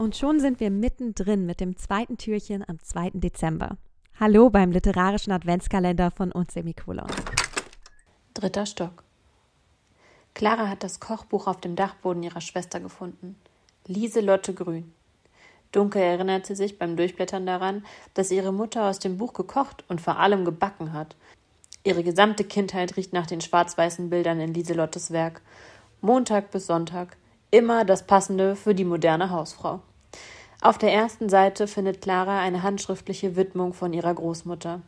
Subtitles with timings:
[0.00, 3.10] Und schon sind wir mittendrin mit dem zweiten Türchen am 2.
[3.12, 3.76] Dezember.
[4.18, 7.10] Hallo beim literarischen Adventskalender von uns Semikolon.
[8.32, 9.04] Dritter Stock.
[10.32, 13.36] Clara hat das Kochbuch auf dem Dachboden ihrer Schwester gefunden.
[13.86, 14.90] Lieselotte Grün.
[15.70, 20.00] Dunkel erinnert sie sich beim Durchblättern daran, dass ihre Mutter aus dem Buch gekocht und
[20.00, 21.14] vor allem gebacken hat.
[21.84, 25.42] Ihre gesamte Kindheit riecht nach den schwarz-weißen Bildern in Lieselottes Werk.
[26.00, 27.18] Montag bis Sonntag.
[27.50, 29.82] Immer das Passende für die moderne Hausfrau.
[30.62, 34.82] Auf der ersten Seite findet Clara eine handschriftliche Widmung von ihrer Großmutter.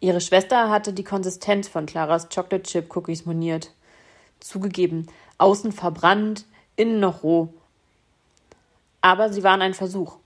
[0.00, 3.72] Ihre Schwester hatte die Konsistenz von Claras Chocolate Chip Cookies moniert.
[4.40, 7.52] Zugegeben, außen verbrannt, innen noch roh.
[9.02, 10.16] Aber sie waren ein Versuch.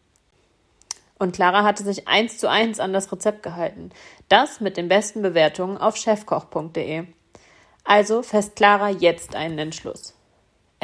[1.19, 3.91] Und Clara hatte sich eins zu eins an das Rezept gehalten.
[4.29, 7.07] Das mit den besten Bewertungen auf chefkoch.de.
[7.83, 10.16] Also fest Clara jetzt einen Entschluss.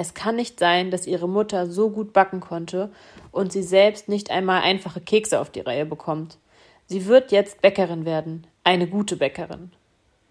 [0.02, 2.90] Es kann nicht sein, dass ihre Mutter so gut backen konnte
[3.30, 6.38] und sie selbst nicht einmal einfache Kekse auf die Reihe bekommt.
[6.86, 9.70] Sie wird jetzt Bäckerin werden, eine gute Bäckerin.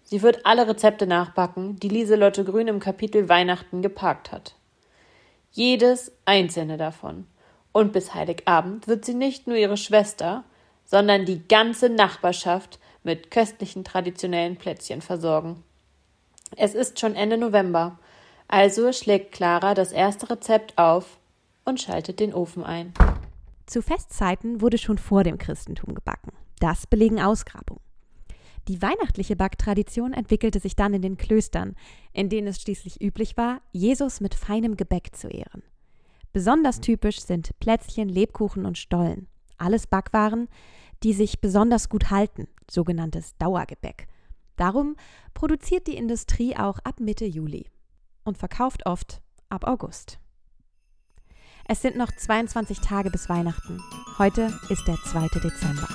[0.04, 4.56] Sie wird alle Rezepte nachbacken, die Lieselotte Grün im Kapitel Weihnachten geparkt hat.
[5.52, 7.26] Jedes einzelne davon.
[7.72, 10.44] Und bis Heiligabend wird sie nicht nur ihre Schwester,
[10.84, 15.64] sondern die ganze Nachbarschaft mit köstlichen traditionellen Plätzchen versorgen.
[16.58, 17.98] Es ist schon Ende November
[18.52, 21.18] also schlägt Clara das erste Rezept auf
[21.64, 22.92] und schaltet den Ofen ein.
[23.64, 26.32] Zu Festzeiten wurde schon vor dem Christentum gebacken.
[26.60, 27.80] Das belegen Ausgrabungen.
[28.68, 31.74] Die weihnachtliche Backtradition entwickelte sich dann in den Klöstern,
[32.12, 35.62] in denen es schließlich üblich war, Jesus mit feinem Gebäck zu ehren.
[36.34, 39.28] Besonders typisch sind Plätzchen, Lebkuchen und Stollen.
[39.56, 40.48] Alles Backwaren,
[41.02, 44.08] die sich besonders gut halten, sogenanntes Dauergebäck.
[44.56, 44.96] Darum
[45.32, 47.66] produziert die Industrie auch ab Mitte Juli
[48.24, 50.18] und verkauft oft ab August.
[51.68, 53.80] Es sind noch 22 Tage bis Weihnachten.
[54.18, 55.28] Heute ist der 2.
[55.40, 55.88] Dezember.